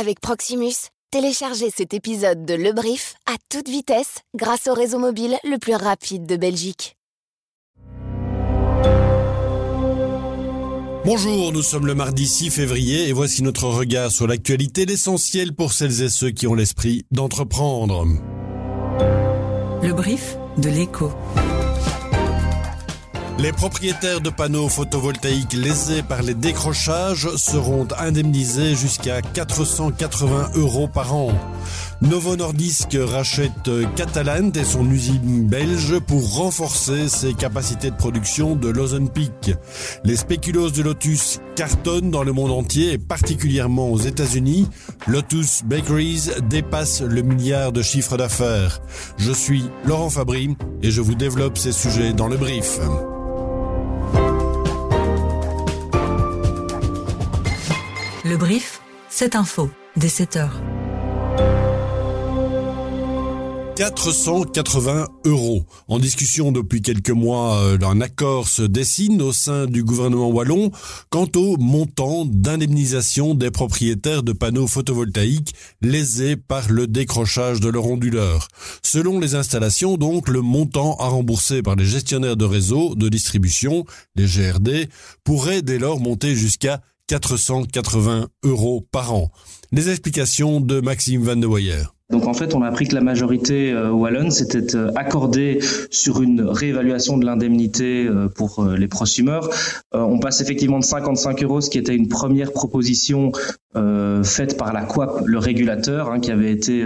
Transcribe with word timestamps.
Avec 0.00 0.20
Proximus, 0.20 0.90
téléchargez 1.10 1.70
cet 1.76 1.92
épisode 1.92 2.44
de 2.44 2.54
Le 2.54 2.72
Brief 2.72 3.16
à 3.26 3.34
toute 3.48 3.68
vitesse 3.68 4.18
grâce 4.36 4.68
au 4.68 4.72
réseau 4.72 5.00
mobile 5.00 5.36
le 5.42 5.58
plus 5.58 5.74
rapide 5.74 6.24
de 6.24 6.36
Belgique. 6.36 6.94
Bonjour, 11.04 11.50
nous 11.50 11.62
sommes 11.62 11.86
le 11.88 11.96
mardi 11.96 12.28
6 12.28 12.50
février 12.50 13.08
et 13.08 13.12
voici 13.12 13.42
notre 13.42 13.64
regard 13.64 14.12
sur 14.12 14.28
l'actualité, 14.28 14.86
l'essentiel 14.86 15.52
pour 15.52 15.72
celles 15.72 16.00
et 16.00 16.08
ceux 16.08 16.30
qui 16.30 16.46
ont 16.46 16.54
l'esprit 16.54 17.04
d'entreprendre. 17.10 18.06
Le 19.82 19.92
brief 19.92 20.36
de 20.58 20.68
l'écho. 20.68 21.10
Les 23.38 23.52
propriétaires 23.52 24.20
de 24.20 24.30
panneaux 24.30 24.68
photovoltaïques 24.68 25.52
lésés 25.52 26.02
par 26.02 26.22
les 26.22 26.34
décrochages 26.34 27.28
seront 27.36 27.86
indemnisés 27.96 28.74
jusqu'à 28.74 29.22
480 29.22 30.50
euros 30.56 30.88
par 30.88 31.14
an. 31.14 31.30
Novo 32.02 32.34
Nordisk 32.34 32.96
rachète 33.00 33.70
Catalan 33.94 34.50
et 34.56 34.64
son 34.64 34.90
usine 34.90 35.46
belge 35.46 36.00
pour 36.00 36.34
renforcer 36.34 37.08
ses 37.08 37.32
capacités 37.32 37.92
de 37.92 37.96
production 37.96 38.56
de 38.56 38.72
Peak. 39.08 39.56
Les 40.02 40.16
spéculoos 40.16 40.70
de 40.70 40.82
Lotus 40.82 41.38
cartonnent 41.54 42.10
dans 42.10 42.24
le 42.24 42.32
monde 42.32 42.50
entier 42.50 42.94
et 42.94 42.98
particulièrement 42.98 43.88
aux 43.88 43.98
États-Unis. 43.98 44.68
Lotus 45.06 45.62
Bakeries 45.64 46.30
dépasse 46.50 47.02
le 47.02 47.22
milliard 47.22 47.70
de 47.70 47.82
chiffre 47.82 48.16
d'affaires. 48.16 48.80
Je 49.16 49.30
suis 49.30 49.64
Laurent 49.84 50.10
Fabry 50.10 50.56
et 50.82 50.90
je 50.90 51.00
vous 51.00 51.14
développe 51.14 51.56
ces 51.56 51.72
sujets 51.72 52.12
dans 52.12 52.26
le 52.26 52.36
brief. 52.36 52.80
Le 58.28 58.36
brief, 58.36 58.82
cette 59.08 59.36
info, 59.36 59.70
dès 59.96 60.08
7 60.10 60.36
heures. 60.36 60.60
480 63.74 65.06
euros. 65.24 65.64
En 65.86 65.98
discussion 65.98 66.52
depuis 66.52 66.82
quelques 66.82 67.08
mois, 67.08 67.56
euh, 67.56 67.78
un 67.80 68.02
accord 68.02 68.46
se 68.46 68.60
dessine 68.60 69.22
au 69.22 69.32
sein 69.32 69.64
du 69.64 69.82
gouvernement 69.82 70.28
wallon 70.28 70.70
quant 71.08 71.28
au 71.36 71.56
montant 71.56 72.26
d'indemnisation 72.26 73.34
des 73.34 73.50
propriétaires 73.50 74.22
de 74.22 74.32
panneaux 74.32 74.66
photovoltaïques 74.66 75.54
lésés 75.80 76.36
par 76.36 76.70
le 76.70 76.86
décrochage 76.86 77.60
de 77.60 77.70
leur 77.70 77.86
onduleur. 77.86 78.48
Selon 78.82 79.20
les 79.20 79.36
installations, 79.36 79.96
donc, 79.96 80.28
le 80.28 80.42
montant 80.42 80.96
à 80.96 81.06
rembourser 81.06 81.62
par 81.62 81.76
les 81.76 81.86
gestionnaires 81.86 82.36
de 82.36 82.44
réseau 82.44 82.94
de 82.94 83.08
distribution, 83.08 83.86
les 84.16 84.26
GRD, 84.26 84.90
pourrait 85.24 85.62
dès 85.62 85.78
lors 85.78 85.98
monter 85.98 86.34
jusqu'à 86.34 86.82
480 87.08 88.28
euros 88.44 88.86
par 88.92 89.12
an. 89.12 89.32
Les 89.72 89.88
explications 89.88 90.60
de 90.60 90.80
Maxime 90.80 91.22
Van 91.22 91.36
de 91.36 91.46
Weyer. 91.46 91.97
Donc 92.10 92.26
en 92.26 92.32
fait, 92.32 92.54
on 92.54 92.62
a 92.62 92.68
appris 92.68 92.88
que 92.88 92.94
la 92.94 93.02
majorité 93.02 93.70
euh, 93.70 93.90
wallonne 93.90 94.30
s'était 94.30 94.74
euh, 94.74 94.90
accordée 94.96 95.58
sur 95.90 96.22
une 96.22 96.40
réévaluation 96.40 97.18
de 97.18 97.26
l'indemnité 97.26 98.06
euh, 98.06 98.28
pour 98.28 98.64
les 98.64 98.88
prosumeurs. 98.88 99.50
on 99.92 100.18
passe 100.18 100.40
effectivement 100.40 100.78
de 100.78 100.84
55 100.84 101.42
euros, 101.42 101.60
ce 101.60 101.68
qui 101.68 101.76
était 101.76 101.94
une 101.94 102.08
première 102.08 102.52
proposition 102.52 103.32
faite 104.24 104.56
par 104.56 104.72
la 104.72 104.82
COAP, 104.82 105.22
le 105.24 105.38
régulateur, 105.38 106.10
hein, 106.10 106.18
qui 106.18 106.32
avait 106.32 106.50
été 106.50 106.84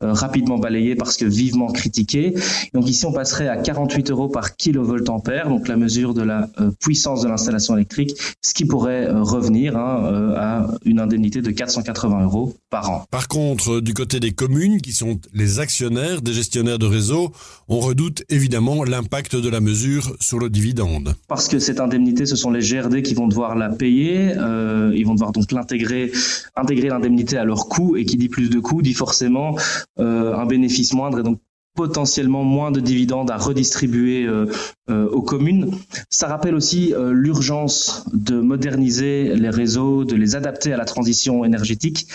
rapidement 0.00 0.58
balayée 0.58 0.96
parce 0.96 1.16
que 1.16 1.24
vivement 1.24 1.70
critiquée. 1.70 2.34
Donc 2.74 2.88
ici, 2.88 3.06
on 3.06 3.12
passerait 3.12 3.46
à 3.46 3.56
48 3.56 4.10
euros 4.10 4.28
par 4.28 4.56
kilovolt 4.56 5.08
ampère, 5.08 5.48
donc 5.48 5.68
la 5.68 5.76
mesure 5.76 6.14
de 6.14 6.22
la 6.22 6.48
puissance 6.80 7.22
de 7.22 7.28
l'installation 7.28 7.76
électrique, 7.76 8.16
ce 8.40 8.54
qui 8.54 8.64
pourrait 8.64 9.08
revenir 9.08 9.76
hein, 9.76 10.34
à 10.36 10.66
une 10.84 10.98
indemnité 10.98 11.42
de 11.42 11.50
480 11.52 12.24
euros 12.24 12.54
par 12.70 12.90
an. 12.90 13.04
Par 13.10 13.28
contre, 13.28 13.80
du 13.80 13.94
côté 13.94 14.18
des 14.18 14.32
communes, 14.32 14.61
qui 14.80 14.92
sont 14.92 15.18
les 15.34 15.58
actionnaires 15.58 16.22
des 16.22 16.32
gestionnaires 16.32 16.78
de 16.78 16.86
réseau, 16.86 17.32
on 17.68 17.80
redoute 17.80 18.22
évidemment 18.28 18.84
l'impact 18.84 19.34
de 19.34 19.48
la 19.48 19.60
mesure 19.60 20.14
sur 20.20 20.38
le 20.38 20.48
dividende. 20.50 21.14
Parce 21.26 21.48
que 21.48 21.58
cette 21.58 21.80
indemnité, 21.80 22.26
ce 22.26 22.36
sont 22.36 22.50
les 22.50 22.60
GRD 22.60 23.02
qui 23.02 23.14
vont 23.14 23.26
devoir 23.26 23.56
la 23.56 23.70
payer, 23.70 24.32
euh, 24.36 24.92
ils 24.94 25.04
vont 25.04 25.14
devoir 25.14 25.32
donc 25.32 25.50
l'intégrer, 25.50 26.12
intégrer 26.54 26.88
l'indemnité 26.88 27.36
à 27.38 27.44
leur 27.44 27.68
coût, 27.68 27.96
et 27.96 28.04
qui 28.04 28.16
dit 28.16 28.28
plus 28.28 28.50
de 28.50 28.60
coûts 28.60 28.82
dit 28.82 28.94
forcément 28.94 29.56
euh, 29.98 30.36
un 30.36 30.46
bénéfice 30.46 30.92
moindre 30.92 31.18
et 31.18 31.22
donc 31.24 31.40
potentiellement 31.74 32.44
moins 32.44 32.70
de 32.70 32.80
dividendes 32.80 33.30
à 33.30 33.38
redistribuer 33.38 34.26
euh, 34.26 34.46
aux 34.88 35.22
communes. 35.22 35.72
Ça 36.10 36.28
rappelle 36.28 36.54
aussi 36.54 36.92
l'urgence 37.12 38.04
de 38.12 38.38
moderniser 38.40 39.34
les 39.34 39.48
réseaux, 39.48 40.04
de 40.04 40.14
les 40.14 40.36
adapter 40.36 40.72
à 40.72 40.76
la 40.76 40.84
transition 40.84 41.46
énergétique. 41.46 42.06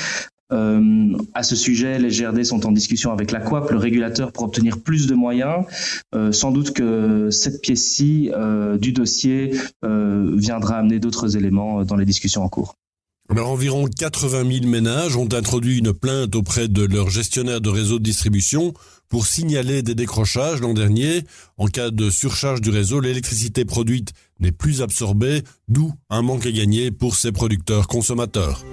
Euh, 0.54 1.18
à 1.34 1.44
ce 1.44 1.56
sujet, 1.56 2.00
les 2.00 2.10
GRD 2.10 2.44
sont 2.44 2.66
en 2.66 2.72
discussion 2.72 3.12
avec 3.12 3.32
la 3.32 3.40
COAP, 3.40 3.72
le 3.72 3.78
régulateur, 3.78 4.32
pour 4.32 4.44
obtenir 4.44 4.80
plus 4.80 5.08
de 5.08 5.14
moyens. 5.14 5.66
Euh, 6.16 6.32
sans 6.32 6.52
doute 6.52 6.72
que 6.72 7.30
cette 7.32 7.62
pièce-ci 7.62 8.32
euh, 8.34 8.78
du 8.78 8.94
dossier 8.94 9.52
viendra 9.84 10.78
amener 10.78 11.00
d'autres 11.00 11.36
éléments 11.38 11.84
dans 11.84 11.96
les 11.96 12.06
discussions 12.06 12.44
en 12.44 12.50
cours. 12.50 12.76
Alors, 13.30 13.50
environ 13.50 13.88
80 13.88 14.50
000 14.50 14.68
ménages 14.68 15.18
ont 15.18 15.28
introduit 15.34 15.80
une 15.80 15.92
plainte 15.92 16.34
auprès 16.36 16.70
de 16.70 16.86
leur 16.86 17.10
gestionnaire 17.10 17.60
de 17.60 17.70
réseau 17.70 18.00
de 18.00 18.04
distribution 18.04 18.74
pour 19.10 19.26
signaler 19.26 19.82
des 19.82 19.96
décrochages 19.96 20.62
l'an 20.62 20.74
dernier. 20.74 21.24
En 21.58 21.68
cas 21.68 21.92
de 21.92 22.10
surcharge 22.10 22.62
du 22.62 22.70
réseau, 22.70 23.02
l'électricité 23.02 23.66
produite 23.66 24.14
n'est 24.40 24.54
plus 24.54 24.82
absorbée, 24.82 25.44
d'où 25.68 25.94
un 26.10 26.22
manque 26.22 26.46
à 26.46 26.52
gagner 26.52 26.90
pour 26.90 27.16
ces 27.16 27.34
producteurs 27.34 27.88
consommateurs. 27.88 28.64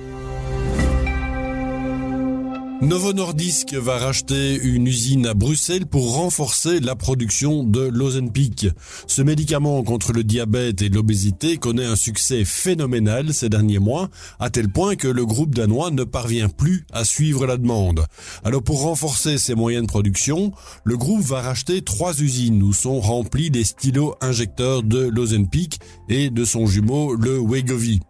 Novo 2.83 3.13
Nordisk 3.13 3.73
va 3.75 3.99
racheter 3.99 4.61
une 4.61 4.87
usine 4.87 5.27
à 5.27 5.35
Bruxelles 5.35 5.87
pour 5.87 6.17
renforcer 6.17 6.81
la 6.81 6.97
production 6.97 7.63
de 7.63 7.81
l'Ozenpic. 7.81 8.67
Ce 9.07 9.23
médicament 9.23 9.83
contre 9.85 10.13
le 10.13 10.25
diabète 10.25 10.83
et 10.83 10.89
l'obésité 10.89 11.57
connaît 11.57 11.87
un 11.87 11.97
succès 11.97 12.45
phénoménal 12.45 13.33
ces 13.33 13.49
derniers 13.49 13.79
mois, 13.79 14.11
à 14.39 14.51
tel 14.51 14.69
point 14.69 14.97
que 14.97 15.09
le 15.09 15.25
groupe 15.25 15.55
danois 15.55 15.91
ne 15.93 16.05
parvient 16.05 16.49
plus 16.49 16.85
à 16.93 17.05
suivre 17.05 17.47
la 17.47 17.57
demande. 17.57 18.05
Alors 18.45 18.63
pour 18.63 18.83
renforcer 18.83 19.39
ses 19.39 19.55
moyens 19.55 19.85
de 19.85 19.91
production, 19.91 20.53
le 20.85 20.97
groupe 20.97 21.23
va 21.23 21.41
racheter 21.41 21.81
trois 21.81 22.21
usines 22.21 22.63
où 22.63 22.73
sont 22.73 23.01
remplis 23.01 23.51
des 23.51 23.65
stylos 23.65 24.17
injecteurs 24.21 24.83
de 24.83 25.09
l'Ozenpic 25.09 25.79
et 26.09 26.29
de 26.29 26.45
son 26.45 26.67
jumeau 26.67 27.15
le 27.15 27.39
Wegovy. 27.39 28.01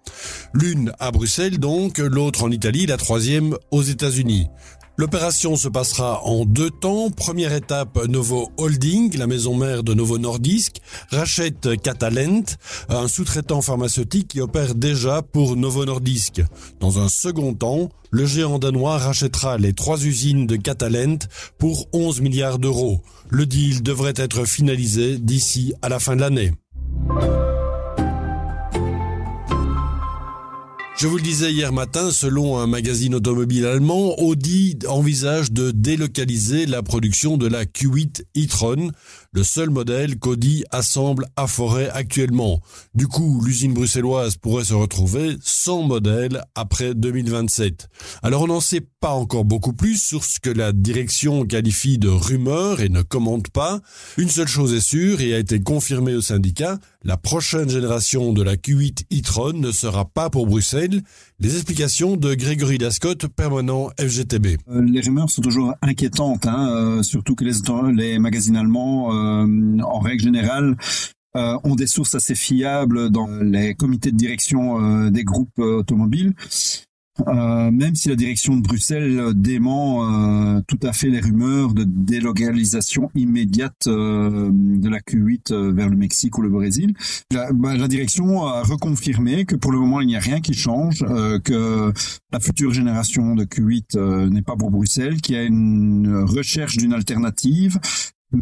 L'une 0.52 0.92
à 0.98 1.10
Bruxelles 1.10 1.58
donc, 1.58 1.98
l'autre 1.98 2.44
en 2.44 2.50
Italie, 2.50 2.86
la 2.86 2.96
troisième 2.96 3.56
aux 3.70 3.82
États-Unis. 3.82 4.48
L'opération 4.96 5.56
se 5.56 5.68
passera 5.68 6.22
en 6.24 6.44
deux 6.44 6.70
temps. 6.70 7.10
Première 7.10 7.52
étape, 7.52 7.98
Novo 8.06 8.52
Holding, 8.56 9.16
la 9.18 9.26
maison 9.26 9.56
mère 9.56 9.82
de 9.82 9.92
Novo 9.92 10.18
Nordisk, 10.18 10.76
rachète 11.10 11.80
Catalent, 11.82 12.44
un 12.88 13.08
sous-traitant 13.08 13.60
pharmaceutique 13.60 14.28
qui 14.28 14.40
opère 14.40 14.76
déjà 14.76 15.20
pour 15.22 15.56
Novo 15.56 15.84
Nordisk. 15.84 16.42
Dans 16.78 17.00
un 17.00 17.08
second 17.08 17.54
temps, 17.54 17.88
le 18.12 18.24
géant 18.24 18.60
danois 18.60 18.98
rachètera 18.98 19.58
les 19.58 19.72
trois 19.72 20.04
usines 20.04 20.46
de 20.46 20.54
Catalent 20.54 21.26
pour 21.58 21.88
11 21.92 22.20
milliards 22.20 22.60
d'euros. 22.60 23.00
Le 23.30 23.46
deal 23.46 23.82
devrait 23.82 24.14
être 24.16 24.44
finalisé 24.44 25.18
d'ici 25.18 25.74
à 25.82 25.88
la 25.88 25.98
fin 25.98 26.14
de 26.14 26.20
l'année. 26.20 26.52
Je 31.04 31.08
vous 31.10 31.18
le 31.18 31.22
disais 31.22 31.52
hier 31.52 31.70
matin, 31.70 32.10
selon 32.10 32.56
un 32.56 32.66
magazine 32.66 33.14
automobile 33.14 33.66
allemand, 33.66 34.18
Audi 34.20 34.78
envisage 34.88 35.52
de 35.52 35.70
délocaliser 35.70 36.64
la 36.64 36.82
production 36.82 37.36
de 37.36 37.46
la 37.46 37.66
Q8 37.66 38.22
e-tron, 38.34 38.90
le 39.32 39.42
seul 39.42 39.68
modèle 39.68 40.18
qu'Audi 40.18 40.64
assemble 40.70 41.26
à 41.36 41.46
Forêt 41.46 41.90
actuellement. 41.90 42.62
Du 42.94 43.06
coup, 43.06 43.42
l'usine 43.44 43.74
bruxelloise 43.74 44.38
pourrait 44.38 44.64
se 44.64 44.72
retrouver 44.72 45.36
sans 45.42 45.82
modèle 45.82 46.42
après 46.54 46.94
2027. 46.94 47.88
Alors 48.22 48.40
on 48.40 48.46
n'en 48.46 48.60
sait 48.60 48.80
pas 48.80 49.10
encore 49.10 49.44
beaucoup 49.44 49.74
plus 49.74 50.02
sur 50.02 50.24
ce 50.24 50.40
que 50.40 50.48
la 50.48 50.72
direction 50.72 51.44
qualifie 51.44 51.98
de 51.98 52.08
rumeur 52.08 52.80
et 52.80 52.88
ne 52.88 53.02
commente 53.02 53.50
pas. 53.50 53.82
Une 54.16 54.30
seule 54.30 54.48
chose 54.48 54.72
est 54.72 54.80
sûre 54.80 55.20
et 55.20 55.34
a 55.34 55.38
été 55.38 55.60
confirmée 55.60 56.14
au 56.14 56.22
syndicat, 56.22 56.78
la 57.04 57.18
prochaine 57.18 57.68
génération 57.68 58.32
de 58.32 58.42
la 58.42 58.56
Q8 58.56 59.04
e-tron 59.12 59.52
ne 59.52 59.70
sera 59.72 60.06
pas 60.06 60.30
pour 60.30 60.46
Bruxelles. 60.46 61.02
Les 61.38 61.54
explications 61.54 62.16
de 62.16 62.34
Grégory 62.34 62.78
Dascott, 62.78 63.26
permanent 63.28 63.90
FGTB. 64.00 64.56
Euh, 64.68 64.82
les 64.82 65.00
rumeurs 65.00 65.28
sont 65.28 65.42
toujours 65.42 65.74
inquiétantes, 65.82 66.46
hein, 66.46 66.70
euh, 66.70 67.02
surtout 67.02 67.34
que 67.34 67.44
les, 67.44 68.18
magazines 68.18 68.56
allemands, 68.56 69.12
euh, 69.12 69.78
en 69.82 70.00
règle 70.00 70.24
générale, 70.24 70.76
ont 71.36 71.74
des 71.74 71.88
sources 71.88 72.14
assez 72.14 72.36
fiables 72.36 73.10
dans 73.10 73.26
les 73.26 73.74
comités 73.74 74.12
de 74.12 74.16
direction 74.16 75.10
des 75.10 75.24
groupes 75.24 75.58
automobiles. 75.58 76.32
Euh, 77.28 77.70
même 77.70 77.94
si 77.94 78.08
la 78.08 78.16
direction 78.16 78.56
de 78.56 78.62
Bruxelles 78.62 79.34
dément 79.34 80.56
euh, 80.56 80.60
tout 80.66 80.80
à 80.82 80.92
fait 80.92 81.08
les 81.08 81.20
rumeurs 81.20 81.72
de 81.72 81.84
délocalisation 81.84 83.08
immédiate 83.14 83.86
euh, 83.86 84.50
de 84.52 84.88
la 84.88 84.98
Q8 84.98 85.54
vers 85.72 85.88
le 85.88 85.96
Mexique 85.96 86.36
ou 86.38 86.42
le 86.42 86.48
Brésil. 86.48 86.92
La, 87.30 87.52
bah, 87.52 87.76
la, 87.76 87.86
direction 87.86 88.44
a 88.44 88.62
reconfirmé 88.62 89.44
que 89.44 89.54
pour 89.54 89.70
le 89.70 89.78
moment 89.78 90.00
il 90.00 90.08
n'y 90.08 90.16
a 90.16 90.20
rien 90.20 90.40
qui 90.40 90.54
change, 90.54 91.04
que 91.44 91.92
la 92.32 92.40
future 92.40 92.72
génération 92.72 93.36
de 93.36 93.44
Q8 93.44 94.28
n'est 94.30 94.42
pas 94.42 94.56
pour 94.56 94.70
Bruxelles, 94.70 95.20
qu'il 95.20 95.36
y 95.36 95.38
a 95.38 95.44
une 95.44 96.24
recherche 96.24 96.76
d'une 96.76 96.92
alternative 96.92 97.78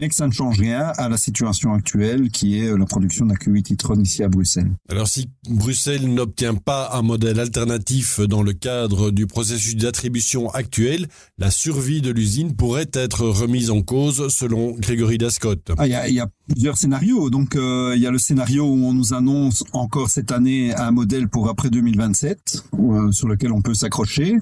mais 0.00 0.09
que 0.09 0.15
ça 0.15 0.27
ne 0.27 0.33
change 0.33 0.59
rien 0.59 0.93
à 0.97 1.09
la 1.09 1.17
situation 1.17 1.73
actuelle 1.73 2.31
qui 2.31 2.59
est 2.59 2.69
euh, 2.69 2.77
la 2.77 2.87
production 2.87 3.27
d'un 3.27 3.35
Q8 3.35 3.75
e-tron 3.75 4.00
ici 4.00 4.23
à 4.23 4.29
Bruxelles. 4.29 4.71
Alors 4.89 5.09
si 5.09 5.29
Bruxelles 5.49 6.12
n'obtient 6.12 6.55
pas 6.55 6.91
un 6.94 7.03
modèle 7.03 7.41
alternatif 7.41 8.21
dans 8.21 8.43
le 8.43 8.53
cadre 8.53 9.11
du 9.11 9.27
processus 9.27 9.77
d'attribution 9.77 10.50
actuel, 10.50 11.06
la 11.39 11.50
survie 11.50 12.00
de 12.00 12.11
l'usine 12.11 12.55
pourrait 12.55 12.91
être 12.93 13.27
remise 13.27 13.71
en 13.71 13.83
cause 13.83 14.29
selon 14.29 14.73
Grégory 14.73 15.19
Dascott. 15.19 15.73
Ah, 15.79 15.87
il 15.87 16.15
y, 16.15 16.21
a, 16.21 16.29
plusieurs 16.49 16.77
scénarios. 16.77 17.31
Donc 17.31 17.56
euh, 17.56 17.93
il 17.94 18.03
y 18.03 18.06
a 18.06 18.11
le 18.11 18.19
scénario 18.19 18.65
où 18.65 18.85
on 18.87 18.93
nous 18.93 19.15
annonce 19.15 19.65
encore 19.73 20.11
cette 20.11 20.33
année 20.33 20.75
un 20.75 20.91
modèle 20.91 21.29
pour 21.29 21.49
après 21.49 21.71
2027 21.71 22.65
euh, 22.79 23.12
sur 23.12 23.29
lequel 23.29 23.53
on 23.53 23.62
peut 23.62 23.75
s'accrocher. 23.75 24.39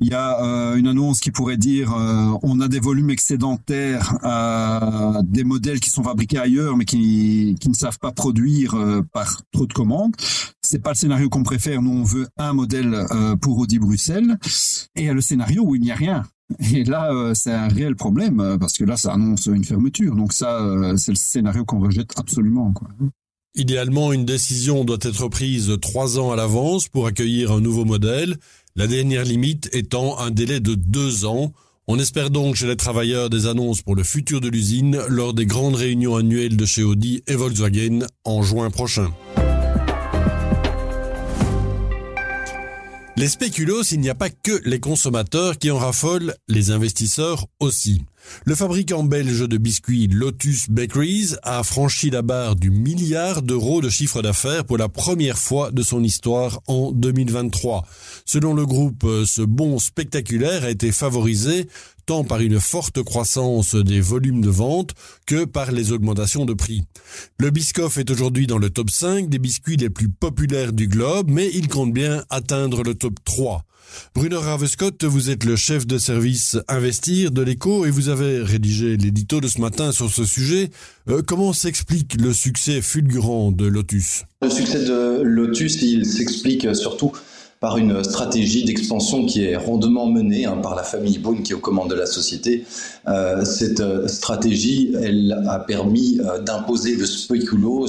Il 0.00 0.08
y 0.08 0.14
a 0.14 0.44
euh, 0.44 0.76
une 0.76 0.86
annonce 0.86 1.18
qui 1.18 1.32
pourrait 1.32 1.56
dire 1.56 1.92
euh, 1.92 2.38
on 2.42 2.60
a 2.60 2.68
des 2.68 2.78
volumes 2.78 3.10
excédentaires, 3.10 4.16
euh, 4.22 5.20
des 5.24 5.42
modèles 5.42 5.80
qui 5.80 5.90
sont 5.90 6.04
fabriqués 6.04 6.38
ailleurs 6.38 6.76
mais 6.76 6.84
qui, 6.84 7.56
qui 7.60 7.68
ne 7.68 7.74
savent 7.74 7.98
pas 7.98 8.12
produire 8.12 8.76
par 9.12 9.42
trop 9.52 9.66
de 9.66 9.72
commandes. 9.72 10.14
C'est 10.62 10.78
pas 10.78 10.90
le 10.90 10.96
scénario 10.96 11.28
qu'on 11.28 11.42
préfère. 11.42 11.82
Nous 11.82 11.90
on 11.90 12.04
veut 12.04 12.28
un 12.36 12.52
modèle 12.52 13.06
pour 13.40 13.58
Audi 13.58 13.78
Bruxelles. 13.78 14.38
Et 14.94 15.02
il 15.02 15.04
y 15.06 15.08
a 15.08 15.14
le 15.14 15.20
scénario 15.20 15.64
où 15.64 15.74
il 15.74 15.80
n'y 15.80 15.90
a 15.90 15.96
rien. 15.96 16.22
Et 16.72 16.84
là, 16.84 17.32
c'est 17.34 17.52
un 17.52 17.68
réel 17.68 17.96
problème 17.96 18.56
parce 18.60 18.74
que 18.74 18.84
là, 18.84 18.96
ça 18.96 19.12
annonce 19.12 19.46
une 19.46 19.64
fermeture. 19.64 20.14
Donc 20.14 20.32
ça, 20.32 20.60
c'est 20.96 21.12
le 21.12 21.16
scénario 21.16 21.64
qu'on 21.64 21.80
rejette 21.80 22.12
absolument. 22.16 22.72
Quoi. 22.72 22.88
Idéalement, 23.54 24.12
une 24.12 24.24
décision 24.24 24.84
doit 24.84 24.98
être 25.02 25.28
prise 25.28 25.72
trois 25.80 26.18
ans 26.18 26.30
à 26.30 26.36
l'avance 26.36 26.88
pour 26.88 27.06
accueillir 27.06 27.50
un 27.52 27.60
nouveau 27.60 27.84
modèle 27.84 28.36
la 28.78 28.86
dernière 28.86 29.24
limite 29.24 29.68
étant 29.72 30.20
un 30.20 30.30
délai 30.30 30.60
de 30.60 30.76
deux 30.76 31.24
ans. 31.24 31.52
On 31.88 31.98
espère 31.98 32.30
donc 32.30 32.54
chez 32.54 32.68
les 32.68 32.76
travailleurs 32.76 33.28
des 33.28 33.46
annonces 33.46 33.82
pour 33.82 33.96
le 33.96 34.04
futur 34.04 34.40
de 34.40 34.48
l'usine 34.48 35.00
lors 35.08 35.34
des 35.34 35.46
grandes 35.46 35.74
réunions 35.74 36.14
annuelles 36.14 36.56
de 36.56 36.64
chez 36.64 36.84
Audi 36.84 37.24
et 37.26 37.34
Volkswagen 37.34 38.06
en 38.24 38.44
juin 38.44 38.70
prochain. 38.70 39.10
Les 43.16 43.26
spéculos, 43.26 43.82
il 43.90 43.98
n'y 43.98 44.10
a 44.10 44.14
pas 44.14 44.30
que 44.30 44.62
les 44.64 44.78
consommateurs 44.78 45.58
qui 45.58 45.72
en 45.72 45.78
raffolent, 45.78 46.36
les 46.46 46.70
investisseurs 46.70 47.46
aussi. 47.58 48.02
Le 48.44 48.54
fabricant 48.54 49.04
belge 49.04 49.48
de 49.48 49.56
biscuits 49.58 50.08
Lotus 50.08 50.70
Bakeries 50.70 51.34
a 51.42 51.62
franchi 51.62 52.10
la 52.10 52.22
barre 52.22 52.56
du 52.56 52.70
milliard 52.70 53.42
d'euros 53.42 53.80
de 53.80 53.88
chiffre 53.88 54.22
d'affaires 54.22 54.64
pour 54.64 54.78
la 54.78 54.88
première 54.88 55.38
fois 55.38 55.70
de 55.70 55.82
son 55.82 56.02
histoire 56.02 56.60
en 56.66 56.92
2023. 56.92 57.84
Selon 58.24 58.54
le 58.54 58.66
groupe, 58.66 59.06
ce 59.24 59.42
bond 59.42 59.78
spectaculaire 59.78 60.64
a 60.64 60.70
été 60.70 60.92
favorisé 60.92 61.68
tant 62.08 62.24
par 62.24 62.40
une 62.40 62.58
forte 62.58 63.02
croissance 63.02 63.74
des 63.74 64.00
volumes 64.00 64.40
de 64.40 64.48
vente 64.48 64.94
que 65.26 65.44
par 65.44 65.72
les 65.72 65.92
augmentations 65.92 66.46
de 66.46 66.54
prix. 66.54 66.84
Le 67.38 67.50
Biscoff 67.50 67.98
est 67.98 68.10
aujourd'hui 68.10 68.46
dans 68.46 68.56
le 68.56 68.70
top 68.70 68.88
5 68.88 69.28
des 69.28 69.38
biscuits 69.38 69.76
les 69.76 69.90
plus 69.90 70.08
populaires 70.08 70.72
du 70.72 70.88
globe, 70.88 71.28
mais 71.30 71.50
il 71.52 71.68
compte 71.68 71.92
bien 71.92 72.24
atteindre 72.30 72.82
le 72.82 72.94
top 72.94 73.12
3. 73.26 73.62
Bruno 74.14 74.40
Ravescott, 74.40 75.04
vous 75.04 75.28
êtes 75.28 75.44
le 75.44 75.56
chef 75.56 75.86
de 75.86 75.98
service 75.98 76.56
Investir 76.66 77.30
de 77.30 77.42
l'écho 77.42 77.84
et 77.84 77.90
vous 77.90 78.08
avez 78.08 78.42
rédigé 78.42 78.96
l'édito 78.96 79.42
de 79.42 79.48
ce 79.48 79.60
matin 79.60 79.92
sur 79.92 80.10
ce 80.10 80.24
sujet. 80.24 80.70
Euh, 81.10 81.20
comment 81.20 81.52
s'explique 81.52 82.18
le 82.18 82.32
succès 82.32 82.80
fulgurant 82.80 83.52
de 83.52 83.66
Lotus? 83.66 84.24
Le 84.40 84.48
succès 84.48 84.82
de 84.82 85.20
Lotus, 85.22 85.82
il 85.82 86.06
s'explique 86.06 86.74
surtout 86.74 87.12
par 87.60 87.76
une 87.76 88.04
stratégie 88.04 88.64
d'expansion 88.64 89.26
qui 89.26 89.44
est 89.44 89.56
rondement 89.56 90.06
menée 90.06 90.44
hein, 90.44 90.58
par 90.62 90.76
la 90.76 90.84
famille 90.84 91.18
Boone 91.18 91.42
qui 91.42 91.52
est 91.52 91.54
aux 91.56 91.60
commandes 91.60 91.90
de 91.90 91.96
la 91.96 92.06
société. 92.06 92.64
Euh, 93.08 93.44
cette 93.44 93.80
euh, 93.80 94.06
stratégie, 94.06 94.94
elle 95.02 95.44
a 95.48 95.58
permis 95.58 96.20
euh, 96.20 96.38
d'imposer 96.38 96.94
le 96.94 97.04
spéculoos 97.04 97.88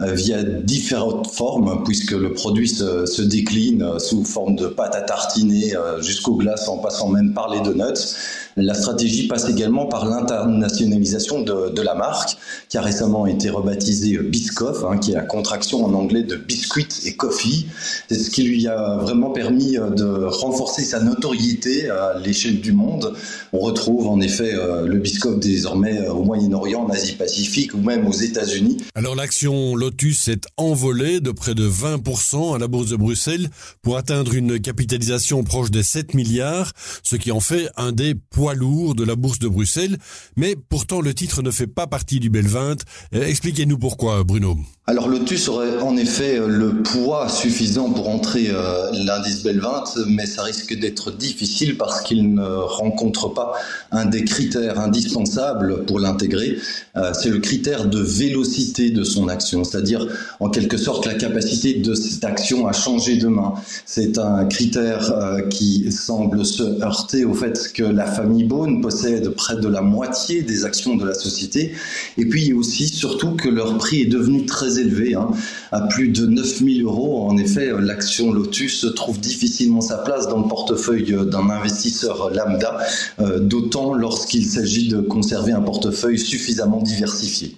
via 0.00 0.42
différentes 0.42 1.26
formes, 1.30 1.82
puisque 1.84 2.12
le 2.12 2.32
produit 2.32 2.68
se, 2.68 3.22
décline 3.22 3.98
sous 3.98 4.24
forme 4.24 4.56
de 4.56 4.66
pâte 4.66 4.94
à 4.94 5.02
tartiner 5.02 5.74
jusqu'aux 6.00 6.36
glaces 6.36 6.68
en 6.68 6.78
passant 6.78 7.08
même 7.08 7.34
par 7.34 7.52
les 7.52 7.60
donuts. 7.60 8.16
La 8.56 8.74
stratégie 8.74 9.28
passe 9.28 9.48
également 9.48 9.86
par 9.86 10.06
l'internationalisation 10.06 11.42
de, 11.42 11.82
la 11.82 11.94
marque, 11.94 12.36
qui 12.68 12.78
a 12.78 12.82
récemment 12.82 13.26
été 13.26 13.50
rebaptisée 13.50 14.18
Biscoff, 14.18 14.84
hein, 14.84 14.98
qui 14.98 15.12
est 15.12 15.14
la 15.14 15.22
contraction 15.22 15.84
en 15.84 15.94
anglais 15.94 16.22
de 16.22 16.36
biscuit 16.36 16.88
et 17.04 17.14
coffee. 17.14 17.66
C'est 18.08 18.18
ce 18.18 18.30
qui 18.30 18.42
lui 18.42 18.66
a 18.66 18.96
vraiment 18.96 19.30
permis 19.30 19.72
de 19.74 20.24
renforcer 20.24 20.82
sa 20.82 21.00
notoriété 21.00 21.90
à 21.90 22.18
l'échelle 22.18 22.60
du 22.60 22.72
monde. 22.72 23.14
On 23.52 23.58
retrouve 23.58 24.08
en 24.08 24.20
effet 24.20 24.54
euh, 24.54 24.86
le 24.86 24.98
Biscoff 24.98 25.38
désormais 25.38 25.98
euh, 25.98 26.12
au 26.12 26.22
Moyen-Orient, 26.22 26.82
en 26.82 26.90
Asie-Pacifique 26.90 27.74
ou 27.74 27.78
même 27.78 28.06
aux 28.06 28.12
États-Unis. 28.12 28.78
Alors 28.94 29.14
l'action 29.14 29.74
Lotus 29.90 30.28
est 30.28 30.46
envolée 30.56 31.18
de 31.18 31.32
près 31.32 31.56
de 31.56 31.68
20% 31.68 32.54
à 32.54 32.58
la 32.60 32.68
Bourse 32.68 32.90
de 32.90 32.96
Bruxelles 32.96 33.48
pour 33.82 33.96
atteindre 33.96 34.34
une 34.34 34.60
capitalisation 34.60 35.42
proche 35.42 35.72
des 35.72 35.82
7 35.82 36.14
milliards, 36.14 36.70
ce 37.02 37.16
qui 37.16 37.32
en 37.32 37.40
fait 37.40 37.68
un 37.76 37.90
des 37.90 38.14
poids 38.14 38.54
lourds 38.54 38.94
de 38.94 39.02
la 39.02 39.16
Bourse 39.16 39.40
de 39.40 39.48
Bruxelles. 39.48 39.98
Mais 40.36 40.54
pourtant 40.54 41.00
le 41.00 41.12
titre 41.12 41.42
ne 41.42 41.50
fait 41.50 41.66
pas 41.66 41.88
partie 41.88 42.20
du 42.20 42.30
Bel 42.30 42.46
20. 42.46 42.84
Euh, 43.16 43.26
expliquez-nous 43.26 43.78
pourquoi, 43.78 44.22
Bruno. 44.22 44.56
Alors 44.86 45.08
Lotus 45.08 45.48
aurait 45.48 45.78
en 45.78 45.96
effet 45.96 46.40
le 46.44 46.82
poids 46.82 47.28
suffisant 47.28 47.90
pour 47.90 48.08
entrer 48.08 48.50
l'indice 48.92 49.44
Bel 49.44 49.60
20, 49.60 50.06
mais 50.08 50.26
ça 50.26 50.42
risque 50.42 50.76
d'être 50.76 51.12
difficile 51.12 51.76
parce 51.76 52.00
qu'il 52.00 52.34
ne 52.34 52.44
rencontre 52.44 53.28
pas 53.28 53.52
un 53.92 54.06
des 54.06 54.24
critères 54.24 54.80
indispensables 54.80 55.84
pour 55.86 56.00
l'intégrer. 56.00 56.56
Euh, 56.96 57.12
c'est 57.14 57.30
le 57.30 57.38
critère 57.38 57.86
de 57.86 58.00
vélocité 58.00 58.90
de 58.90 59.04
son 59.04 59.28
action, 59.28 59.62
c'est-à-dire 59.80 60.06
en 60.40 60.50
quelque 60.50 60.76
sorte 60.76 61.06
la 61.06 61.14
capacité 61.14 61.74
de 61.74 61.94
cette 61.94 62.24
action 62.24 62.66
à 62.68 62.72
changer 62.72 63.16
de 63.16 63.28
main. 63.28 63.54
C'est 63.86 64.18
un 64.18 64.44
critère 64.44 65.12
euh, 65.12 65.40
qui 65.48 65.90
semble 65.90 66.44
se 66.44 66.82
heurter 66.82 67.24
au 67.24 67.32
fait 67.32 67.72
que 67.72 67.82
la 67.82 68.04
famille 68.04 68.44
Bone 68.44 68.82
possède 68.82 69.30
près 69.30 69.56
de 69.56 69.68
la 69.68 69.80
moitié 69.80 70.42
des 70.42 70.66
actions 70.66 70.96
de 70.96 71.06
la 71.06 71.14
société, 71.14 71.72
et 72.18 72.26
puis 72.26 72.52
aussi 72.52 72.88
surtout 72.88 73.32
que 73.36 73.48
leur 73.48 73.78
prix 73.78 74.02
est 74.02 74.12
devenu 74.12 74.44
très 74.44 74.78
élevé, 74.78 75.14
hein, 75.14 75.28
à 75.72 75.80
plus 75.82 76.08
de 76.08 76.26
9000 76.26 76.82
euros. 76.84 77.26
En 77.26 77.38
effet, 77.38 77.70
l'action 77.80 78.32
Lotus 78.32 78.86
trouve 78.94 79.18
difficilement 79.18 79.80
sa 79.80 79.98
place 79.98 80.28
dans 80.28 80.42
le 80.42 80.48
portefeuille 80.48 81.16
d'un 81.30 81.48
investisseur 81.48 82.30
lambda, 82.34 82.78
euh, 83.20 83.40
d'autant 83.40 83.94
lorsqu'il 83.94 84.44
s'agit 84.44 84.88
de 84.88 85.00
conserver 85.00 85.52
un 85.52 85.62
portefeuille 85.62 86.18
suffisamment 86.18 86.82
diversifié. 86.82 87.56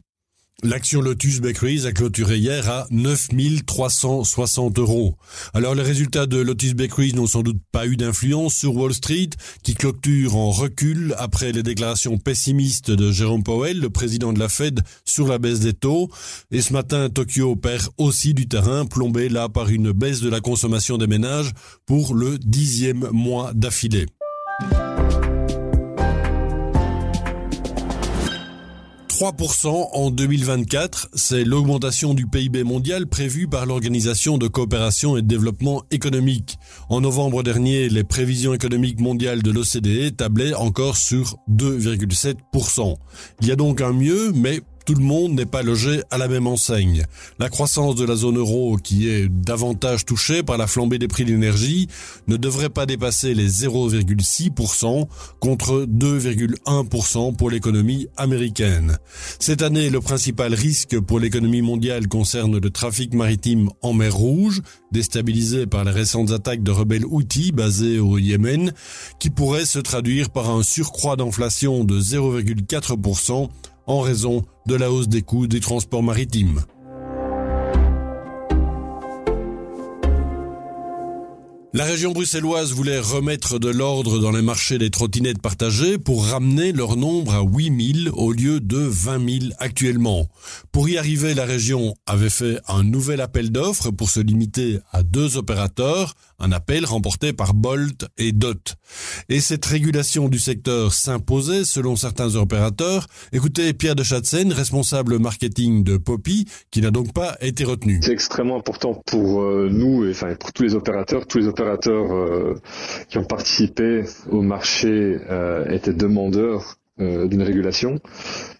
L'action 0.64 1.00
Lotus 1.00 1.40
Bakeries 1.40 1.87
a 1.87 1.92
clôturé 1.92 2.38
hier 2.38 2.71
à 2.71 2.87
9360 2.92 4.78
euros. 4.78 5.16
Alors 5.54 5.75
les 5.75 5.83
résultats 5.83 6.26
de 6.26 6.38
Lotus 6.38 6.75
Bakeries 6.75 7.14
n'ont 7.14 7.26
sans 7.26 7.42
doute 7.42 7.61
pas 7.73 7.88
eu 7.88 7.97
d'influence 7.97 8.54
sur 8.54 8.76
Wall 8.76 8.95
Street, 8.95 9.31
qui 9.64 9.75
clôture 9.75 10.37
en 10.37 10.52
recul 10.52 11.16
après 11.19 11.50
les 11.50 11.64
déclarations 11.64 12.16
pessimistes 12.16 12.92
de 12.92 13.11
Jérôme 13.11 13.42
Powell, 13.42 13.81
le 13.81 13.90
président 13.90 14.33
de 14.33 14.38
la 14.38 14.49
Fed, 14.49 14.83
sur 15.04 15.26
la 15.26 15.38
baisse 15.38 15.59
des 15.59 15.73
taux. 15.73 16.11
Et 16.52 16.62
ce 16.62 16.73
matin, 16.73 17.11
Tokyo 17.11 17.57
perd 17.57 17.88
aussi 17.99 18.33
du 18.33 18.47
terrain, 18.47 18.87
plombé 18.87 19.28
là 19.28 19.49
par 19.49 19.69
une 19.69 19.90
baisse 19.90 20.21
de 20.21 20.31
la 20.31 20.40
consommation 20.40 20.97
des 20.97 21.09
ménages 21.09 21.50
pour 21.87 22.14
le 22.14 22.38
dixième 22.38 23.09
mois 23.11 23.52
d'affilée. 23.52 24.07
3% 29.12 29.90
en 29.92 30.11
2024, 30.11 31.11
c'est 31.12 31.45
l'augmentation 31.45 32.14
du 32.14 32.26
PIB 32.26 32.64
mondial 32.64 33.07
prévue 33.07 33.47
par 33.47 33.66
l'Organisation 33.66 34.38
de 34.38 34.49
coopération 34.49 35.19
et 35.19 35.23
de 35.23 35.26
développement 35.26 35.83
économique. 35.90 36.57
En 36.88 37.02
novembre 37.02 37.42
dernier, 37.42 37.90
les 37.90 38.04
prévisions 38.04 38.54
économiques 38.54 39.00
mondiales 39.00 39.42
de 39.42 39.50
l'OCDE 39.50 40.16
tablaient 40.16 40.54
encore 40.54 40.97
sur 40.97 41.37
2,7%. 41.50 42.97
Il 43.42 43.49
y 43.49 43.52
a 43.52 43.57
donc 43.57 43.83
un 43.83 43.92
mieux, 43.92 44.33
mais 44.33 44.62
tout 44.84 44.94
le 44.94 45.04
monde 45.04 45.32
n'est 45.32 45.46
pas 45.46 45.62
logé 45.62 46.02
à 46.10 46.18
la 46.18 46.28
même 46.28 46.46
enseigne. 46.46 47.04
La 47.38 47.48
croissance 47.48 47.94
de 47.94 48.04
la 48.04 48.16
zone 48.16 48.38
euro, 48.38 48.76
qui 48.76 49.08
est 49.08 49.28
davantage 49.28 50.04
touchée 50.04 50.42
par 50.42 50.58
la 50.58 50.66
flambée 50.66 50.98
des 50.98 51.08
prix 51.08 51.24
de 51.24 51.30
l'énergie, 51.30 51.88
ne 52.28 52.36
devrait 52.36 52.68
pas 52.68 52.86
dépasser 52.86 53.34
les 53.34 53.48
0,6% 53.48 55.06
contre 55.40 55.86
2,1% 55.86 57.36
pour 57.36 57.50
l'économie 57.50 58.08
américaine. 58.16 58.98
Cette 59.38 59.62
année, 59.62 59.90
le 59.90 60.00
principal 60.00 60.54
risque 60.54 60.98
pour 61.00 61.20
l'économie 61.20 61.62
mondiale 61.62 62.08
concerne 62.08 62.58
le 62.58 62.70
trafic 62.70 63.14
maritime 63.14 63.70
en 63.82 63.92
mer 63.92 64.14
Rouge, 64.14 64.60
déstabilisé 64.90 65.66
par 65.66 65.84
les 65.84 65.90
récentes 65.90 66.32
attaques 66.32 66.62
de 66.62 66.70
rebelles 66.70 67.06
outils 67.06 67.52
basés 67.52 67.98
au 67.98 68.18
Yémen, 68.18 68.72
qui 69.18 69.30
pourrait 69.30 69.64
se 69.64 69.78
traduire 69.78 70.30
par 70.30 70.50
un 70.50 70.62
surcroît 70.62 71.16
d'inflation 71.16 71.84
de 71.84 72.00
0,4% 72.00 73.48
en 73.92 74.00
raison 74.00 74.42
de 74.66 74.75
la 74.75 74.90
hausse 74.90 75.08
des 75.08 75.22
coûts 75.22 75.46
des 75.46 75.61
transports 75.61 76.02
maritimes. 76.02 76.62
La 81.74 81.84
région 81.84 82.12
bruxelloise 82.12 82.74
voulait 82.74 82.98
remettre 82.98 83.58
de 83.58 83.70
l'ordre 83.70 84.18
dans 84.18 84.30
les 84.30 84.42
marchés 84.42 84.76
des 84.76 84.90
trottinettes 84.90 85.40
partagées 85.40 85.96
pour 85.96 86.26
ramener 86.26 86.70
leur 86.70 86.96
nombre 86.96 87.32
à 87.32 87.40
8000 87.40 88.10
au 88.12 88.30
lieu 88.30 88.60
de 88.60 88.76
20 88.76 89.40
000 89.40 89.54
actuellement. 89.58 90.28
Pour 90.70 90.90
y 90.90 90.98
arriver, 90.98 91.32
la 91.32 91.46
région 91.46 91.94
avait 92.06 92.28
fait 92.28 92.58
un 92.68 92.82
nouvel 92.82 93.22
appel 93.22 93.50
d'offres 93.50 93.90
pour 93.90 94.10
se 94.10 94.20
limiter 94.20 94.80
à 94.92 95.02
deux 95.02 95.38
opérateurs, 95.38 96.12
un 96.38 96.52
appel 96.52 96.84
remporté 96.84 97.32
par 97.32 97.54
Bolt 97.54 98.04
et 98.18 98.32
Dot. 98.32 98.74
Et 99.30 99.40
cette 99.40 99.64
régulation 99.64 100.28
du 100.28 100.38
secteur 100.38 100.92
s'imposait 100.92 101.64
selon 101.64 101.96
certains 101.96 102.34
opérateurs. 102.34 103.06
Écoutez 103.32 103.72
Pierre 103.72 103.94
de 103.94 104.02
Chatzen, 104.02 104.52
responsable 104.52 105.18
marketing 105.18 105.84
de 105.84 105.96
Poppy, 105.96 106.46
qui 106.70 106.82
n'a 106.82 106.90
donc 106.90 107.14
pas 107.14 107.38
été 107.40 107.64
retenu. 107.64 108.00
C'est 108.02 108.12
extrêmement 108.12 108.58
important 108.58 109.00
pour 109.06 109.40
euh, 109.40 109.70
nous, 109.72 110.04
et 110.04 110.10
enfin 110.10 110.34
pour 110.34 110.52
tous 110.52 110.64
les 110.64 110.74
opérateurs, 110.74 111.26
tous 111.26 111.38
les 111.38 111.46
opérateurs 111.46 111.62
opérateurs 111.62 112.12
euh, 112.12 112.54
qui 113.09 113.19
ont 113.19 113.25
participé 113.25 114.04
au 114.31 114.42
marché 114.42 115.19
euh, 115.31 115.64
étaient 115.71 115.92
demandeurs 115.92 116.76
euh, 117.00 117.26
d'une 117.26 117.42
régulation. 117.42 117.99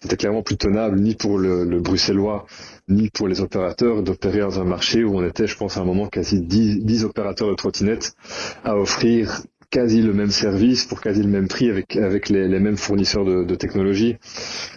C'était 0.01 0.17
clairement 0.17 0.41
plus 0.41 0.57
tenable 0.57 0.99
ni 0.99 1.15
pour 1.15 1.37
le, 1.37 1.79
bruxellois 1.79 2.45
ni 2.89 3.09
pour 3.09 3.27
les 3.27 3.41
opérateurs 3.41 4.03
d'opérer 4.03 4.39
dans 4.39 4.59
un 4.59 4.65
marché 4.65 5.03
où 5.03 5.17
on 5.17 5.25
était, 5.25 5.47
je 5.47 5.55
pense, 5.57 5.77
à 5.77 5.81
un 5.81 5.85
moment 5.85 6.07
quasi 6.07 6.41
10, 6.41 7.05
opérateurs 7.05 7.49
de 7.49 7.55
trottinettes 7.55 8.15
à 8.63 8.77
offrir 8.77 9.43
quasi 9.69 10.01
le 10.01 10.13
même 10.13 10.31
service 10.31 10.85
pour 10.85 11.01
quasi 11.01 11.23
le 11.23 11.29
même 11.29 11.47
prix 11.47 11.69
avec, 11.69 11.95
avec 11.95 12.29
les, 12.29 12.47
mêmes 12.59 12.77
fournisseurs 12.77 13.25
de, 13.25 13.43
de 13.43 13.55
technologie. 13.55 14.17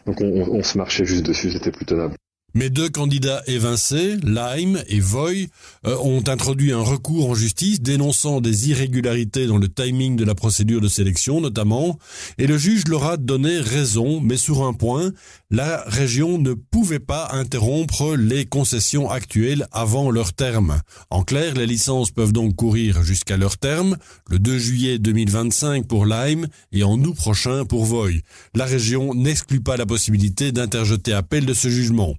Donc 0.07 0.21
on, 0.21 0.27
on 0.27 0.63
se 0.63 0.79
marchait 0.79 1.05
juste 1.05 1.27
dessus, 1.27 1.51
c'était 1.51 1.73
plus 1.73 1.85
tenable. 1.87 2.15
Mais 2.57 2.71
deux 2.71 2.89
candidats 2.89 3.43
évincés, 3.47 4.17
Lime 4.25 4.83
et 4.89 4.99
Voy, 4.99 5.51
euh, 5.87 5.95
ont 5.99 6.27
introduit 6.27 6.73
un 6.73 6.81
recours 6.81 7.29
en 7.29 7.35
justice 7.35 7.83
dénonçant 7.83 8.41
des 8.41 8.71
irrégularités 8.71 9.47
dans 9.47 9.59
le 9.59 9.69
timing 9.69 10.17
de 10.17 10.25
la 10.25 10.35
procédure 10.35 10.81
de 10.81 10.89
sélection 10.89 11.43
notamment, 11.43 11.99
et 12.39 12.47
le 12.47 12.57
juge 12.57 12.89
leur 12.89 13.05
a 13.05 13.19
donné 13.19 13.59
raison, 13.59 14.23
mais 14.23 14.39
sur 14.39 14.67
un 14.67 14.73
point, 14.73 15.13
la 15.51 15.85
région 15.87 16.39
ne 16.39 16.55
pouvait 16.55 16.99
pas 16.99 17.29
interrompre 17.33 18.17
les 18.17 18.47
concessions 18.47 19.11
actuelles 19.11 19.67
avant 19.71 20.11
leur 20.11 20.33
terme. 20.33 20.81
En 21.11 21.25
clair, 21.25 21.53
les 21.53 21.67
licences 21.67 22.11
peuvent 22.11 22.33
donc 22.33 22.57
courir 22.57 23.03
jusqu'à 23.03 23.37
leur 23.37 23.59
terme, 23.59 23.99
le 24.31 24.39
2 24.39 24.59
juillet 24.59 24.99
2025 24.99 25.87
pour 25.87 26.07
Lime 26.07 26.47
et 26.73 26.85
en 26.85 26.99
août 27.03 27.15
prochain 27.15 27.67
pour 27.67 27.85
Voy. 27.85 28.23
La 28.55 28.65
région 28.65 29.13
n'exclut 29.13 29.61
pas 29.61 29.77
la 29.77 29.85
possibilité 29.85 30.53
d'interjeter 30.53 31.13
appel 31.13 31.45
de 31.45 31.53
ce 31.53 31.69
jugement. 31.69 32.15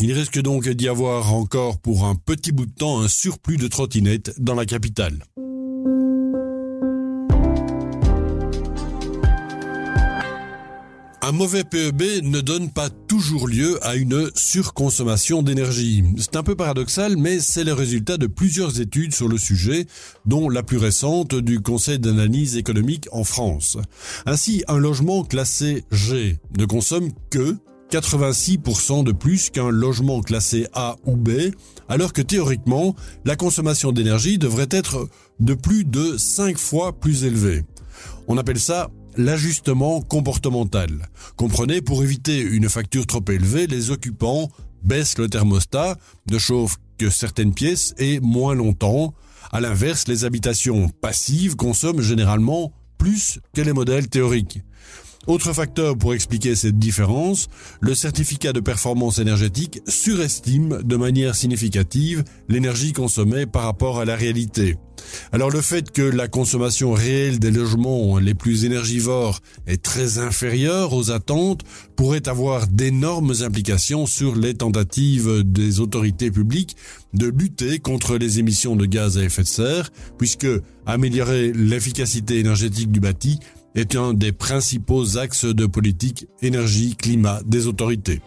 Il 0.00 0.12
risque 0.12 0.40
donc 0.40 0.68
d'y 0.68 0.88
avoir 0.88 1.32
encore 1.32 1.78
pour 1.78 2.04
un 2.04 2.14
petit 2.14 2.52
bout 2.52 2.66
de 2.66 2.72
temps 2.72 3.00
un 3.00 3.08
surplus 3.08 3.56
de 3.56 3.68
trottinettes 3.68 4.34
dans 4.38 4.54
la 4.54 4.66
capitale. 4.66 5.24
Un 11.22 11.32
mauvais 11.32 11.64
PEB 11.64 12.24
ne 12.24 12.40
donne 12.40 12.70
pas 12.70 12.88
toujours 12.90 13.46
lieu 13.46 13.78
à 13.86 13.94
une 13.94 14.30
surconsommation 14.34 15.42
d'énergie. 15.42 16.02
C'est 16.16 16.34
un 16.34 16.42
peu 16.42 16.56
paradoxal, 16.56 17.16
mais 17.16 17.38
c'est 17.38 17.62
le 17.62 17.72
résultat 17.72 18.16
de 18.16 18.26
plusieurs 18.26 18.80
études 18.80 19.14
sur 19.14 19.28
le 19.28 19.38
sujet, 19.38 19.86
dont 20.26 20.48
la 20.48 20.64
plus 20.64 20.78
récente 20.78 21.34
du 21.34 21.60
Conseil 21.60 22.00
d'analyse 22.00 22.56
économique 22.56 23.06
en 23.12 23.22
France. 23.22 23.76
Ainsi, 24.26 24.64
un 24.66 24.78
logement 24.78 25.22
classé 25.22 25.84
G 25.92 26.40
ne 26.58 26.64
consomme 26.64 27.10
que 27.30 27.56
86% 27.90 29.04
de 29.04 29.12
plus 29.12 29.50
qu'un 29.50 29.70
logement 29.70 30.20
classé 30.20 30.66
A 30.72 30.96
ou 31.04 31.16
B, 31.16 31.52
alors 31.88 32.12
que 32.12 32.22
théoriquement, 32.22 32.94
la 33.24 33.36
consommation 33.36 33.90
d'énergie 33.90 34.38
devrait 34.38 34.68
être 34.70 35.08
de 35.40 35.54
plus 35.54 35.84
de 35.84 36.16
5 36.16 36.56
fois 36.56 36.92
plus 36.92 37.24
élevée. 37.24 37.64
On 38.28 38.38
appelle 38.38 38.60
ça 38.60 38.90
l'ajustement 39.16 40.00
comportemental. 40.00 41.08
Comprenez, 41.36 41.80
pour 41.80 42.04
éviter 42.04 42.40
une 42.40 42.68
facture 42.68 43.06
trop 43.06 43.24
élevée, 43.28 43.66
les 43.66 43.90
occupants 43.90 44.50
baissent 44.84 45.18
le 45.18 45.28
thermostat, 45.28 45.96
ne 46.30 46.38
chauffent 46.38 46.78
que 46.96 47.10
certaines 47.10 47.54
pièces 47.54 47.94
et 47.98 48.20
moins 48.20 48.54
longtemps. 48.54 49.14
À 49.52 49.60
l'inverse, 49.60 50.06
les 50.06 50.24
habitations 50.24 50.88
passives 51.00 51.56
consomment 51.56 52.02
généralement 52.02 52.72
plus 52.98 53.40
que 53.54 53.62
les 53.62 53.72
modèles 53.72 54.08
théoriques. 54.08 54.60
Autre 55.26 55.52
facteur 55.52 55.98
pour 55.98 56.14
expliquer 56.14 56.56
cette 56.56 56.78
différence, 56.78 57.48
le 57.80 57.94
certificat 57.94 58.54
de 58.54 58.60
performance 58.60 59.18
énergétique 59.18 59.82
surestime 59.86 60.80
de 60.82 60.96
manière 60.96 61.34
significative 61.34 62.24
l'énergie 62.48 62.92
consommée 62.92 63.44
par 63.44 63.64
rapport 63.64 64.00
à 64.00 64.06
la 64.06 64.16
réalité. 64.16 64.78
Alors 65.32 65.50
le 65.50 65.60
fait 65.60 65.90
que 65.90 66.02
la 66.02 66.26
consommation 66.26 66.92
réelle 66.92 67.38
des 67.38 67.50
logements 67.50 68.18
les 68.18 68.34
plus 68.34 68.64
énergivores 68.64 69.40
est 69.66 69.82
très 69.82 70.18
inférieure 70.18 70.94
aux 70.94 71.10
attentes 71.10 71.62
pourrait 71.96 72.28
avoir 72.28 72.66
d'énormes 72.66 73.34
implications 73.42 74.06
sur 74.06 74.36
les 74.36 74.54
tentatives 74.54 75.42
des 75.44 75.80
autorités 75.80 76.30
publiques 76.30 76.76
de 77.12 77.26
lutter 77.26 77.78
contre 77.78 78.16
les 78.16 78.38
émissions 78.38 78.76
de 78.76 78.86
gaz 78.86 79.18
à 79.18 79.24
effet 79.24 79.42
de 79.42 79.48
serre, 79.48 79.90
puisque 80.16 80.48
améliorer 80.86 81.52
l'efficacité 81.52 82.38
énergétique 82.38 82.90
du 82.90 83.00
bâti 83.00 83.38
est 83.74 83.96
un 83.96 84.14
des 84.14 84.32
principaux 84.32 85.18
axes 85.18 85.44
de 85.44 85.66
politique 85.66 86.26
énergie-climat 86.42 87.40
des 87.46 87.66
autorités. 87.66 88.20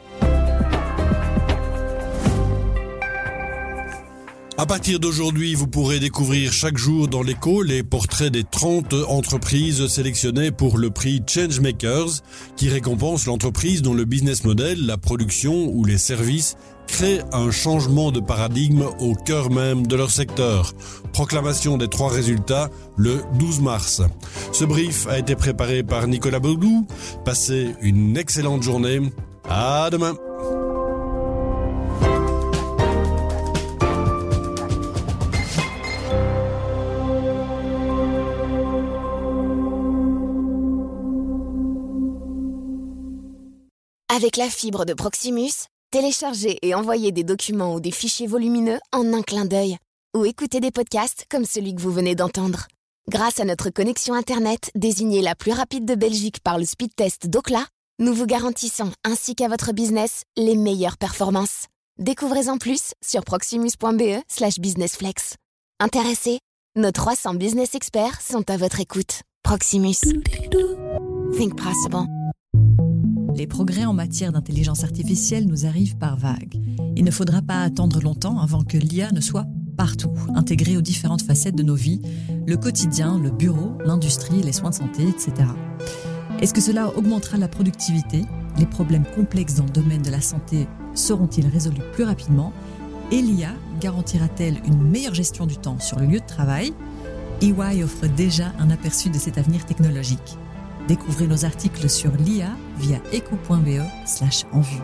À 4.55 4.67
partir 4.67 4.99
d'aujourd'hui, 4.99 5.55
vous 5.55 5.67
pourrez 5.67 5.99
découvrir 5.99 6.53
chaque 6.53 6.77
jour 6.77 7.07
dans 7.07 7.23
l'écho 7.23 7.63
les 7.63 7.81
portraits 7.81 8.31
des 8.31 8.43
30 8.43 8.93
entreprises 9.07 9.87
sélectionnées 9.87 10.51
pour 10.51 10.77
le 10.77 10.91
prix 10.91 11.21
Changemakers, 11.27 12.21
qui 12.55 12.69
récompense 12.69 13.25
l'entreprise 13.25 13.81
dont 13.81 13.95
le 13.95 14.05
business 14.05 14.43
model, 14.43 14.85
la 14.85 14.97
production 14.97 15.69
ou 15.73 15.83
les 15.85 15.97
services 15.97 16.55
créent 16.87 17.23
un 17.31 17.51
changement 17.51 18.11
de 18.11 18.19
paradigme 18.19 18.85
au 18.99 19.15
cœur 19.15 19.49
même 19.49 19.87
de 19.87 19.95
leur 19.95 20.11
secteur. 20.11 20.73
Proclamation 21.11 21.77
des 21.77 21.87
trois 21.87 22.09
résultats 22.09 22.69
le 22.97 23.21
12 23.39 23.61
mars. 23.61 24.01
Ce 24.51 24.65
brief 24.65 25.07
a 25.07 25.19
été 25.19 25.35
préparé 25.35 25.83
par 25.83 26.07
Nicolas 26.07 26.39
Baudou. 26.39 26.87
Passez 27.25 27.75
une 27.81 28.17
excellente 28.17 28.63
journée. 28.63 29.01
À 29.49 29.89
demain. 29.91 30.15
Avec 44.15 44.37
la 44.37 44.47
fibre 44.47 44.85
de 44.85 44.93
Proximus, 44.93 45.67
téléchargez 45.93 46.57
et 46.63 46.73
envoyez 46.73 47.11
des 47.11 47.23
documents 47.23 47.75
ou 47.75 47.79
des 47.79 47.91
fichiers 47.91 48.25
volumineux 48.25 48.79
en 48.91 49.13
un 49.13 49.21
clin 49.21 49.45
d'œil. 49.45 49.77
Ou 50.17 50.25
écoutez 50.25 50.59
des 50.59 50.71
podcasts 50.71 51.27
comme 51.29 51.45
celui 51.45 51.75
que 51.75 51.81
vous 51.81 51.91
venez 51.91 52.15
d'entendre. 52.15 52.65
Grâce 53.09 53.39
à 53.39 53.45
notre 53.45 53.69
connexion 53.69 54.15
Internet 54.15 54.71
désignée 54.73 55.21
la 55.21 55.35
plus 55.35 55.51
rapide 55.51 55.85
de 55.85 55.93
Belgique 55.93 56.39
par 56.39 56.57
le 56.57 56.65
speed 56.65 56.95
test 56.95 57.27
Docla, 57.27 57.67
nous 57.99 58.11
vous 58.11 58.25
garantissons 58.25 58.91
ainsi 59.03 59.35
qu'à 59.35 59.47
votre 59.47 59.71
business 59.71 60.23
les 60.35 60.55
meilleures 60.55 60.97
performances. 60.97 61.67
Découvrez-en 61.99 62.57
plus 62.57 62.93
sur 63.05 63.23
proximus.be 63.23 64.23
slash 64.27 64.57
businessflex. 64.57 65.35
Intéressés? 65.79 66.39
Nos 66.75 66.91
300 66.91 67.35
business 67.35 67.75
experts 67.75 68.19
sont 68.19 68.49
à 68.49 68.57
votre 68.57 68.79
écoute. 68.79 69.21
Proximus. 69.43 70.01
Think 71.37 71.55
possible. 71.55 72.07
Les 73.35 73.47
progrès 73.47 73.85
en 73.85 73.93
matière 73.93 74.31
d'intelligence 74.31 74.83
artificielle 74.83 75.47
nous 75.47 75.65
arrivent 75.65 75.97
par 75.97 76.17
vagues. 76.17 76.61
Il 76.95 77.03
ne 77.03 77.11
faudra 77.11 77.41
pas 77.41 77.63
attendre 77.63 77.99
longtemps 77.99 78.39
avant 78.39 78.63
que 78.63 78.77
l'IA 78.77 79.11
ne 79.11 79.21
soit 79.21 79.47
partout, 79.75 80.11
intégrée 80.35 80.77
aux 80.77 80.81
différentes 80.81 81.23
facettes 81.23 81.55
de 81.55 81.63
nos 81.63 81.75
vies, 81.75 82.01
le 82.45 82.57
quotidien, 82.57 83.17
le 83.17 83.31
bureau, 83.31 83.77
l'industrie, 83.83 84.43
les 84.43 84.51
soins 84.51 84.69
de 84.69 84.75
santé, 84.75 85.03
etc. 85.07 85.49
Est-ce 86.39 86.53
que 86.53 86.61
cela 86.61 86.95
augmentera 86.95 87.37
la 87.37 87.47
productivité? 87.47 88.23
Les 88.59 88.67
problèmes 88.67 89.05
complexes 89.15 89.55
dans 89.55 89.65
le 89.65 89.71
domaine 89.71 90.03
de 90.03 90.11
la 90.11 90.21
santé 90.21 90.67
seront-ils 90.93 91.47
résolus 91.47 91.81
plus 91.93 92.03
rapidement? 92.03 92.53
Et 93.11 93.21
l'IA 93.21 93.53
garantira-t-elle 93.81 94.61
une 94.65 94.81
meilleure 94.81 95.15
gestion 95.15 95.47
du 95.47 95.57
temps 95.57 95.79
sur 95.79 95.99
le 95.99 96.05
lieu 96.05 96.19
de 96.19 96.25
travail? 96.25 96.71
EY 97.41 97.83
offre 97.83 98.07
déjà 98.07 98.53
un 98.59 98.69
aperçu 98.69 99.09
de 99.09 99.17
cet 99.17 99.37
avenir 99.37 99.65
technologique. 99.65 100.37
Découvrez 100.87 101.27
nos 101.27 101.45
articles 101.45 101.89
sur 101.89 102.11
l'IA 102.11 102.49
via 102.77 102.97
eco.be 103.13 103.81
slash 104.05 104.43
en 104.51 104.61
vue. 104.61 104.81